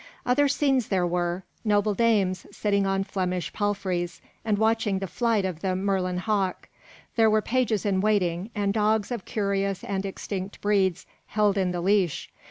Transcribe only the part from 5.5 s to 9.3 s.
the merlin hawk. There were pages in waiting, and dogs of